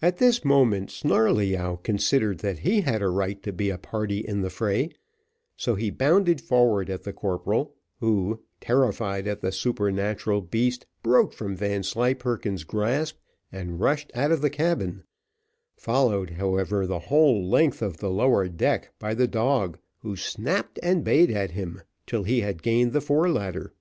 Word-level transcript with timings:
At 0.00 0.16
this 0.16 0.42
moment 0.42 0.90
Snarleyyow 0.90 1.76
considered 1.82 2.38
that 2.38 2.60
he 2.60 2.80
had 2.80 3.02
a 3.02 3.10
right 3.10 3.42
to 3.42 3.52
be 3.52 3.68
a 3.68 3.76
party 3.76 4.20
in 4.20 4.40
the 4.40 4.48
fray, 4.48 4.88
so 5.54 5.74
he 5.74 5.90
bounded 5.90 6.40
forward 6.40 6.88
at 6.88 7.02
the 7.02 7.12
corporal, 7.12 7.74
who, 8.00 8.40
terrified 8.62 9.26
at 9.26 9.42
the 9.42 9.52
supernatural 9.52 10.40
beast, 10.40 10.86
broke 11.02 11.34
from 11.34 11.56
Vanslyperken's 11.58 12.64
grasp, 12.64 13.18
and 13.52 13.80
rushed 13.80 14.10
out 14.14 14.32
of 14.32 14.40
the 14.40 14.48
cabin, 14.48 15.04
followed, 15.76 16.30
however, 16.30 16.86
the 16.86 17.00
whole 17.00 17.46
length 17.46 17.82
of 17.82 17.98
the 17.98 18.08
lower 18.08 18.48
deck 18.48 18.94
by 18.98 19.12
the 19.12 19.28
dog, 19.28 19.78
who 19.98 20.16
snapped 20.16 20.78
and 20.82 21.04
bayed 21.04 21.30
at 21.30 21.50
him 21.50 21.82
till 22.06 22.22
he 22.22 22.40
had 22.40 22.62
gained 22.62 22.94
the 22.94 23.00
fore 23.02 23.28
ladder. 23.28 23.74